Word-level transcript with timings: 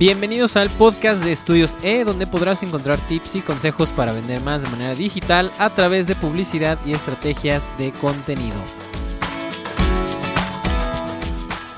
Bienvenidos 0.00 0.56
al 0.56 0.70
podcast 0.70 1.22
de 1.22 1.30
Estudios 1.30 1.76
E, 1.82 2.04
donde 2.04 2.26
podrás 2.26 2.62
encontrar 2.62 2.98
tips 3.06 3.34
y 3.34 3.42
consejos 3.42 3.92
para 3.92 4.14
vender 4.14 4.40
más 4.40 4.62
de 4.62 4.70
manera 4.70 4.94
digital 4.94 5.50
a 5.58 5.68
través 5.68 6.06
de 6.06 6.14
publicidad 6.14 6.78
y 6.86 6.94
estrategias 6.94 7.62
de 7.76 7.90
contenido. 7.90 8.56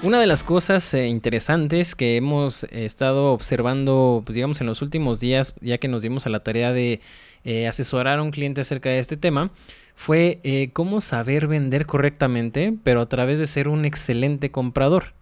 Una 0.04 0.21
de 0.21 0.29
las 0.29 0.45
cosas 0.45 0.95
eh, 0.95 1.08
interesantes 1.08 1.96
que 1.96 2.14
hemos 2.14 2.62
estado 2.70 3.32
observando, 3.32 4.23
pues 4.25 4.36
digamos, 4.36 4.61
en 4.61 4.68
los 4.68 4.82
últimos 4.82 5.18
días, 5.18 5.57
ya 5.61 5.79
que 5.79 5.89
nos 5.89 6.02
dimos 6.02 6.25
a 6.25 6.30
la 6.30 6.45
tarea 6.45 6.73
de 6.73 7.00
eh, 7.43 7.66
asesorar 7.66 8.20
a 8.20 8.23
un 8.23 8.30
cliente 8.30 8.61
acerca 8.61 8.89
de 8.89 9.00
este 9.00 9.16
tema, 9.16 9.50
fue 9.96 10.39
eh, 10.45 10.70
cómo 10.73 11.00
saber 11.00 11.48
vender 11.48 11.86
correctamente, 11.86 12.73
pero 12.84 13.00
a 13.00 13.09
través 13.09 13.41
de 13.41 13.48
ser 13.48 13.66
un 13.66 13.84
excelente 13.84 14.52
comprador. 14.52 15.12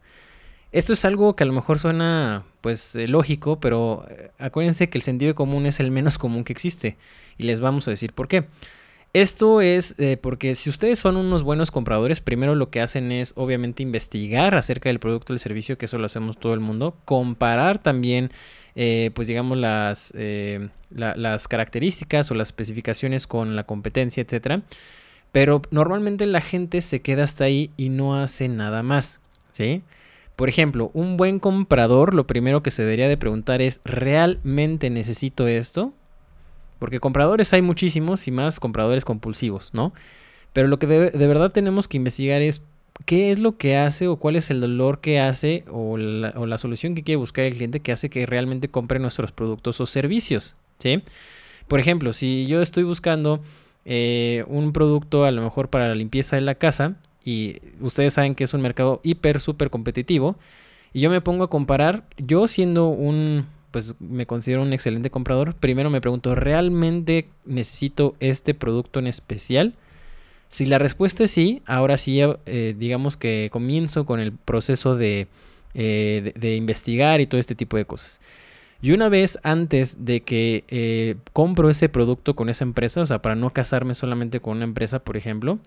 Esto 0.73 0.93
es 0.93 1.05
algo 1.05 1.35
que 1.35 1.45
a 1.45 1.47
lo 1.47 1.53
mejor 1.53 1.79
suena 1.79 2.45
pues 2.61 2.95
eh, 2.97 3.09
lógico, 3.09 3.59
pero 3.59 4.07
eh, 4.09 4.31
acuérdense 4.39 4.89
que 4.89 4.99
el 4.99 5.03
sentido 5.03 5.35
común 5.35 5.67
es 5.67 5.81
el 5.81 5.91
menos 5.91 6.19
común 6.19 6.45
que 6.45 6.53
existe 6.53 6.97
y 7.39 7.45
les 7.45 7.61
vamos 7.61 7.89
a 7.89 7.91
decir 7.91 8.13
por 8.13 8.29
qué. 8.29 8.45
Esto 9.13 9.61
es 9.61 9.97
porque 10.23 10.55
si 10.55 10.71
ustedes 10.71 11.01
son 11.01 11.17
unos 11.17 11.43
buenos 11.43 11.73
compradores, 11.73 12.21
primero 12.21 12.55
lo 12.55 12.71
que 12.71 12.81
hacen 12.81 13.11
es 13.11 13.33
obviamente 13.35 13.83
investigar 13.83 14.55
acerca 14.55 14.89
del 14.89 15.01
producto 15.01 15.33
o 15.33 15.35
el 15.35 15.41
servicio, 15.41 15.77
que 15.77 15.87
eso 15.87 15.99
lo 15.99 16.07
hacemos 16.07 16.39
todo 16.39 16.55
el 16.55 16.61
mundo, 16.61 16.97
comparar 17.05 17.81
también 17.81 18.31
eh, 18.75 19.11
pues 19.15 19.29
digamos 19.29 19.59
las, 19.59 20.13
eh, 20.17 20.69
las 20.91 21.49
características 21.49 22.31
o 22.31 22.35
las 22.35 22.49
especificaciones 22.49 23.27
con 23.27 23.57
la 23.57 23.65
competencia, 23.65 24.23
etcétera. 24.23 24.63
Pero 25.33 25.63
normalmente 25.71 26.27
la 26.27 26.41
gente 26.41 26.81
se 26.81 27.03
queda 27.03 27.25
hasta 27.25 27.45
ahí 27.45 27.71
y 27.77 27.89
no 27.89 28.21
hace 28.21 28.49
nada 28.49 28.83
más, 28.83 29.21
¿sí? 29.53 29.83
Por 30.41 30.49
ejemplo, 30.49 30.91
un 30.95 31.19
buen 31.19 31.39
comprador 31.39 32.15
lo 32.15 32.27
primero 32.27 32.63
que 32.63 32.71
se 32.71 32.83
debería 32.83 33.11
de 33.11 33.19
preguntar 33.19 33.61
es, 33.61 33.79
¿realmente 33.85 34.89
necesito 34.89 35.47
esto? 35.47 35.93
Porque 36.79 36.99
compradores 36.99 37.53
hay 37.53 37.61
muchísimos 37.61 38.27
y 38.27 38.31
más 38.31 38.59
compradores 38.59 39.05
compulsivos, 39.05 39.75
¿no? 39.75 39.93
Pero 40.55 40.69
lo 40.69 40.79
que 40.79 40.87
de, 40.87 41.27
verdad 41.27 41.53
tenemos 41.53 41.89
que 41.89 41.99
investigar 41.99 42.41
es 42.41 42.63
qué 43.05 43.31
es 43.31 43.41
lo 43.41 43.59
que 43.59 43.77
hace 43.77 44.09
o 44.09 44.17
cuál 44.17 44.35
es 44.35 44.49
el 44.49 44.63
dolor 44.63 45.03
que 45.03 45.21
hace 45.21 45.65
o 45.71 45.99
la, 45.99 46.57
solución 46.57 46.95
que 46.95 47.03
quiere 47.03 47.17
buscar 47.17 47.45
el 47.45 47.55
cliente 47.55 47.81
que 47.81 47.93
hace 47.93 48.09
que 48.09 48.25
realmente 48.25 48.69
compre 48.69 48.99
nuestros 48.99 49.33
productos 49.33 49.79
o 49.83 49.85
servicios. 49.85 50.57
¿sí? 50.79 51.03
Por 51.69 51.81
ejemplo, 51.81 52.15
si 52.15 52.47
yo 52.47 52.63
estoy 52.63 52.85
buscando 52.85 53.43
eh, 53.85 54.47
un 54.49 54.73
producto 54.73 55.27
a 55.27 55.33
lo 55.33 55.43
mejor 55.43 55.69
para 55.69 55.89
la 55.89 55.95
limpieza 55.95 56.37
de 56.37 56.43
la 56.43 56.55
casa 56.55 56.97
y 57.25 57.57
ustedes 57.81 58.15
saben 58.15 58.35
que 58.35 58.45
es 58.45 58.55
un 58.55 58.63
mercado 58.63 59.01
hiper, 59.03 59.41
súper 59.41 59.71
competitivo 59.71 60.37
y 60.93 61.01
yo 61.01 61.11
me 61.11 61.21
pongo 61.21 61.45
a 61.45 61.51
comparar, 61.51 62.05
yo 62.19 62.47
siendo 62.47 62.89
un, 62.89 63.47
pues 63.71 63.95
me 64.01 64.27
considero 64.27 64.63
un 64.63 64.73
excelente 64.73 65.11
comprador, 65.11 65.55
primero 65.55 65.91
me 65.91 66.01
pregunto, 66.01 66.35
¿realmente 66.35 67.29
necesito 67.45 68.17
este 68.21 68.55
producto 68.55 68.99
en 68.99 69.07
especial? 69.07 69.75
Si 70.49 70.67
la 70.67 70.79
respuesta 70.79 71.25
es 71.25 71.31
sí, 71.31 71.63
ahora 71.67 71.97
sí, 71.97 72.21
eh, 72.21 72.75
digamos 72.77 73.17
que 73.17 73.51
comienzo 73.53 74.05
con 74.05 74.19
el 74.19 74.33
proceso 74.33 74.99
eh, 75.01 75.29
de, 75.75 76.33
de, 76.35 76.57
investigar 76.57 77.21
y 77.21 77.27
todo 77.27 77.39
este 77.39 77.55
tipo 77.55 77.77
de 77.77 77.85
cosas. 77.85 78.21
Y 78.83 78.91
una 78.91 79.09
vez 79.09 79.39
antes 79.45 80.05
de 80.05 80.23
que 80.23 80.65
eh, 80.69 81.17
compro 81.33 81.71
ese 81.71 81.89
producto 81.89 82.35
con 82.35 82.49
esa 82.49 82.65
empresa, 82.65 83.03
o 83.03 83.07
sea, 83.07 83.23
para 83.23 83.37
no 83.37 83.53
casarme 83.53 83.95
solamente 83.95 84.41
con 84.41 84.57
una 84.57 84.65
empresa, 84.65 84.99
por 85.01 85.17
ejemplo, 85.17 85.61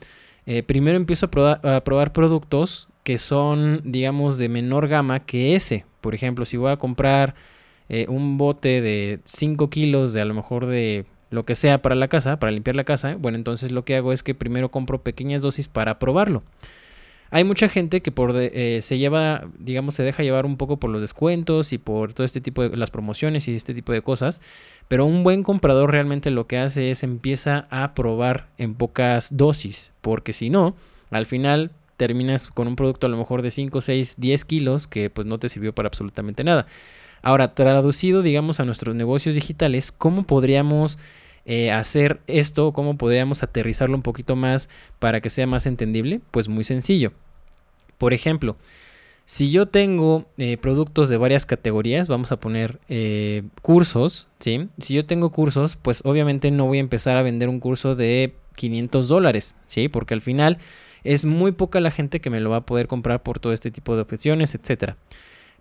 primero 0.67 0.97
empiezo 0.97 1.27
a 1.27 1.81
probar, 1.83 2.13
productos 2.13 2.89
que 3.03 3.17
son, 3.17 3.81
digamos, 3.83 4.37
de 4.37 4.49
menor 4.49 4.87
gama 4.87 5.19
que 5.21 5.55
ese. 5.55 5.85
Por 6.01 6.15
ejemplo, 6.15 6.45
si 6.45 6.57
voy 6.57 6.71
a 6.71 6.77
comprar 6.77 7.35
un 8.07 8.37
bote 8.37 8.81
de 8.81 9.19
5 9.25 9.69
kilos 9.69 10.13
de 10.13 10.21
a 10.21 10.25
lo 10.25 10.33
mejor 10.33 10.65
de 10.65 11.05
lo 11.29 11.45
que 11.45 11.55
sea 11.55 11.81
para 11.81 11.95
la 11.95 12.07
casa, 12.07 12.39
para 12.39 12.51
limpiar 12.51 12.75
la 12.75 12.83
casa, 12.83 13.15
bueno, 13.17 13.37
entonces 13.37 13.71
lo 13.71 13.85
que 13.85 13.95
hago 13.95 14.13
es 14.13 14.21
que 14.21 14.35
primero 14.35 14.69
compro 14.69 15.01
pequeñas 15.01 15.41
dosis 15.41 15.67
para 15.67 15.97
probarlo. 15.97 16.43
Hay 17.33 17.45
mucha 17.45 17.67
gente 17.67 18.01
que 18.01 18.11
por 18.11 18.35
eh, 18.35 18.79
se 18.83 18.99
lleva, 18.99 19.45
digamos, 19.57 19.95
se 19.95 20.03
deja 20.03 20.21
llevar 20.21 20.45
un 20.45 20.55
poco 20.55 20.77
por 20.77 20.91
los 20.91 21.01
descuentos 21.01 21.73
y 21.73 21.79
por 21.79 22.13
todo 22.13 22.25
este 22.25 22.41
tipo 22.41 22.61
de 22.61 22.77
las 22.77 22.91
promociones 22.91 23.47
y 23.47 23.55
este 23.55 23.73
tipo 23.73 23.91
de 23.91 24.03
cosas, 24.03 24.39
pero 24.87 25.07
un 25.07 25.23
buen 25.23 25.41
comprador 25.41 25.89
realmente 25.89 26.29
lo 26.29 26.45
que 26.45 26.59
hace 26.59 26.91
es 26.91 27.01
empieza 27.01 27.65
a 27.71 27.95
probar 27.95 28.49
en 28.59 28.75
pocas 28.75 29.35
dosis, 29.35 29.93
porque 30.01 30.31
si 30.31 30.51
no, 30.51 30.75
al 31.09 31.25
final 31.25 31.71
terminas 31.97 32.45
con 32.49 32.67
un 32.67 32.75
producto 32.75 33.07
a 33.07 33.09
lo 33.09 33.17
mejor 33.17 33.41
de 33.41 33.49
5, 33.49 33.81
6, 33.81 34.17
10 34.19 34.45
kilos 34.45 34.85
que 34.85 35.09
pues 35.09 35.25
no 35.25 35.39
te 35.39 35.49
sirvió 35.49 35.73
para 35.73 35.87
absolutamente 35.87 36.43
nada. 36.43 36.67
Ahora, 37.23 37.55
traducido, 37.55 38.21
digamos, 38.21 38.59
a 38.59 38.65
nuestros 38.65 38.95
negocios 38.95 39.33
digitales, 39.33 39.91
¿cómo 39.91 40.21
podríamos 40.27 40.99
eh, 41.45 41.71
hacer 41.71 42.21
esto, 42.27 42.71
cómo 42.71 42.97
podríamos 42.97 43.43
aterrizarlo 43.43 43.95
un 43.95 44.01
poquito 44.01 44.35
más 44.35 44.69
para 44.99 45.21
que 45.21 45.29
sea 45.29 45.47
más 45.47 45.65
entendible? 45.65 46.21
Pues 46.31 46.47
muy 46.47 46.63
sencillo. 46.63 47.11
Por 47.97 48.13
ejemplo, 48.13 48.57
si 49.25 49.51
yo 49.51 49.65
tengo 49.65 50.25
eh, 50.37 50.57
productos 50.57 51.07
de 51.09 51.17
varias 51.17 51.45
categorías, 51.45 52.07
vamos 52.07 52.31
a 52.31 52.39
poner 52.39 52.79
eh, 52.89 53.43
cursos, 53.61 54.27
¿sí? 54.39 54.67
Si 54.79 54.93
yo 54.93 55.05
tengo 55.05 55.31
cursos, 55.31 55.77
pues 55.77 56.01
obviamente 56.05 56.51
no 56.51 56.65
voy 56.65 56.77
a 56.77 56.81
empezar 56.81 57.15
a 57.15 57.21
vender 57.21 57.47
un 57.47 57.59
curso 57.59 57.95
de 57.95 58.35
500 58.55 59.07
dólares, 59.07 59.55
¿sí? 59.65 59.87
Porque 59.87 60.13
al 60.13 60.21
final 60.21 60.59
es 61.03 61.25
muy 61.25 61.53
poca 61.53 61.79
la 61.79 61.91
gente 61.91 62.19
que 62.19 62.29
me 62.29 62.41
lo 62.41 62.49
va 62.49 62.57
a 62.57 62.65
poder 62.65 62.87
comprar 62.87 63.23
por 63.23 63.39
todo 63.39 63.53
este 63.53 63.71
tipo 63.71 63.95
de 63.95 64.01
opciones, 64.01 64.55
etcétera. 64.55 64.97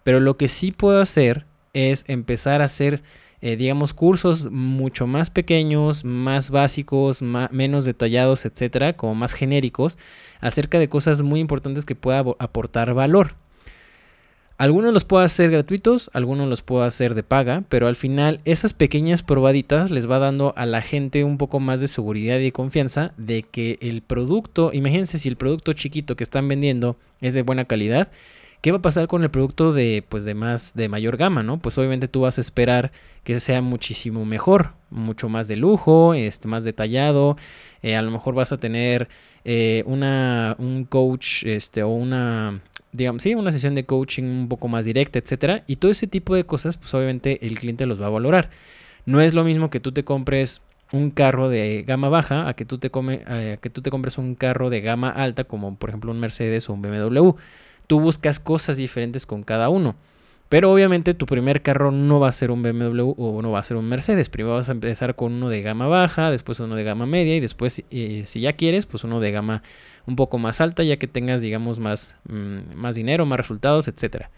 Pero 0.02 0.20
lo 0.20 0.36
que 0.36 0.48
sí 0.48 0.72
puedo 0.72 1.00
hacer 1.00 1.46
es 1.72 2.04
empezar 2.08 2.62
a 2.62 2.66
hacer 2.66 3.02
eh, 3.42 3.56
digamos, 3.56 3.92
cursos 3.92 4.50
mucho 4.50 5.08
más 5.08 5.28
pequeños, 5.28 6.04
más 6.04 6.50
básicos, 6.50 7.20
menos 7.22 7.84
detallados, 7.84 8.46
etcétera, 8.46 8.92
como 8.94 9.16
más 9.16 9.34
genéricos, 9.34 9.98
acerca 10.40 10.78
de 10.78 10.88
cosas 10.88 11.22
muy 11.22 11.40
importantes 11.40 11.84
que 11.84 11.96
pueda 11.96 12.24
aportar 12.38 12.94
valor. 12.94 13.34
Algunos 14.58 14.92
los 14.92 15.04
puedo 15.04 15.24
hacer 15.24 15.50
gratuitos, 15.50 16.08
algunos 16.12 16.48
los 16.48 16.62
puedo 16.62 16.84
hacer 16.84 17.16
de 17.16 17.24
paga, 17.24 17.64
pero 17.68 17.88
al 17.88 17.96
final 17.96 18.40
esas 18.44 18.74
pequeñas 18.74 19.24
probaditas 19.24 19.90
les 19.90 20.08
va 20.08 20.20
dando 20.20 20.54
a 20.56 20.64
la 20.64 20.80
gente 20.80 21.24
un 21.24 21.36
poco 21.36 21.58
más 21.58 21.80
de 21.80 21.88
seguridad 21.88 22.38
y 22.38 22.52
confianza 22.52 23.12
de 23.16 23.42
que 23.42 23.76
el 23.80 24.02
producto, 24.02 24.70
imagínense 24.72 25.18
si 25.18 25.28
el 25.28 25.34
producto 25.34 25.72
chiquito 25.72 26.14
que 26.14 26.22
están 26.22 26.46
vendiendo 26.46 26.96
es 27.20 27.34
de 27.34 27.42
buena 27.42 27.64
calidad, 27.64 28.12
¿Qué 28.62 28.70
va 28.70 28.78
a 28.78 28.80
pasar 28.80 29.08
con 29.08 29.24
el 29.24 29.30
producto 29.32 29.72
de, 29.72 30.04
pues, 30.08 30.24
de 30.24 30.34
más, 30.34 30.74
de 30.74 30.88
mayor 30.88 31.16
gama, 31.16 31.42
no? 31.42 31.58
Pues 31.58 31.76
obviamente 31.78 32.06
tú 32.06 32.20
vas 32.20 32.38
a 32.38 32.40
esperar 32.40 32.92
que 33.24 33.40
sea 33.40 33.60
muchísimo 33.60 34.24
mejor, 34.24 34.74
mucho 34.88 35.28
más 35.28 35.48
de 35.48 35.56
lujo, 35.56 36.14
este, 36.14 36.46
más 36.46 36.62
detallado. 36.62 37.36
Eh, 37.82 37.96
a 37.96 38.02
lo 38.02 38.12
mejor 38.12 38.36
vas 38.36 38.52
a 38.52 38.58
tener 38.58 39.08
eh, 39.44 39.82
una, 39.84 40.54
un 40.60 40.84
coach, 40.84 41.42
este, 41.42 41.82
o 41.82 41.88
una, 41.88 42.60
digamos, 42.92 43.24
sí, 43.24 43.34
una 43.34 43.50
sesión 43.50 43.74
de 43.74 43.84
coaching 43.84 44.22
un 44.22 44.48
poco 44.48 44.68
más 44.68 44.84
directa, 44.84 45.18
etcétera. 45.18 45.64
Y 45.66 45.76
todo 45.76 45.90
ese 45.90 46.06
tipo 46.06 46.36
de 46.36 46.44
cosas, 46.44 46.76
pues 46.76 46.94
obviamente 46.94 47.44
el 47.44 47.58
cliente 47.58 47.84
los 47.84 48.00
va 48.00 48.06
a 48.06 48.10
valorar. 48.10 48.50
No 49.06 49.20
es 49.20 49.34
lo 49.34 49.42
mismo 49.42 49.70
que 49.70 49.80
tú 49.80 49.90
te 49.90 50.04
compres 50.04 50.62
un 50.92 51.10
carro 51.10 51.48
de 51.48 51.82
gama 51.84 52.08
baja 52.10 52.46
a 52.48 52.54
que 52.54 52.64
tú 52.64 52.78
te, 52.78 52.92
a 52.94 53.56
que 53.56 53.70
tú 53.70 53.82
te 53.82 53.90
compres 53.90 54.18
un 54.18 54.36
carro 54.36 54.70
de 54.70 54.82
gama 54.82 55.10
alta, 55.10 55.42
como 55.42 55.74
por 55.74 55.90
ejemplo 55.90 56.12
un 56.12 56.20
Mercedes 56.20 56.68
o 56.68 56.74
un 56.74 56.82
BMW 56.82 57.34
tú 57.92 58.00
buscas 58.00 58.40
cosas 58.40 58.78
diferentes 58.78 59.26
con 59.26 59.42
cada 59.42 59.68
uno. 59.68 59.96
Pero 60.48 60.72
obviamente 60.72 61.12
tu 61.12 61.26
primer 61.26 61.60
carro 61.60 61.90
no 61.90 62.20
va 62.20 62.28
a 62.28 62.32
ser 62.32 62.50
un 62.50 62.62
BMW 62.62 63.12
o 63.18 63.42
no 63.42 63.50
va 63.50 63.58
a 63.58 63.62
ser 63.62 63.76
un 63.76 63.86
Mercedes. 63.86 64.30
Primero 64.30 64.54
vas 64.54 64.70
a 64.70 64.72
empezar 64.72 65.14
con 65.14 65.34
uno 65.34 65.50
de 65.50 65.60
gama 65.60 65.88
baja, 65.88 66.30
después 66.30 66.58
uno 66.60 66.74
de 66.74 66.84
gama 66.84 67.04
media 67.04 67.36
y 67.36 67.40
después, 67.40 67.84
eh, 67.90 68.22
si 68.24 68.40
ya 68.40 68.54
quieres, 68.54 68.86
pues 68.86 69.04
uno 69.04 69.20
de 69.20 69.30
gama 69.30 69.62
un 70.06 70.16
poco 70.16 70.38
más 70.38 70.62
alta, 70.62 70.82
ya 70.82 70.96
que 70.96 71.06
tengas, 71.06 71.42
digamos, 71.42 71.80
más, 71.80 72.16
mm, 72.30 72.76
más 72.76 72.94
dinero, 72.94 73.26
más 73.26 73.36
resultados, 73.36 73.88
etc. 73.88 74.28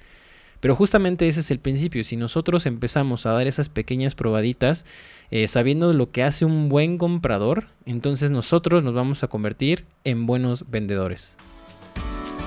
Pero 0.58 0.74
justamente 0.74 1.28
ese 1.28 1.38
es 1.38 1.52
el 1.52 1.60
principio. 1.60 2.02
Si 2.02 2.16
nosotros 2.16 2.66
empezamos 2.66 3.24
a 3.24 3.30
dar 3.34 3.46
esas 3.46 3.68
pequeñas 3.68 4.16
probaditas, 4.16 4.84
eh, 5.30 5.46
sabiendo 5.46 5.92
lo 5.92 6.10
que 6.10 6.24
hace 6.24 6.44
un 6.44 6.68
buen 6.68 6.98
comprador, 6.98 7.68
entonces 7.86 8.32
nosotros 8.32 8.82
nos 8.82 8.94
vamos 8.94 9.22
a 9.22 9.28
convertir 9.28 9.84
en 10.02 10.26
buenos 10.26 10.68
vendedores. 10.72 11.36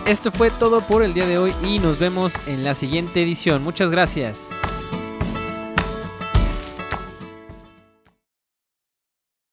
Esto 0.07 0.31
fue 0.31 0.49
todo 0.51 0.79
por 0.79 1.03
el 1.03 1.13
día 1.13 1.27
de 1.27 1.37
hoy 1.37 1.53
y 1.65 1.79
nos 1.79 1.99
vemos 1.99 2.31
en 2.45 2.63
la 2.63 2.75
siguiente 2.75 3.21
edición. 3.21 3.61
Muchas 3.61 3.91
gracias. 3.91 4.51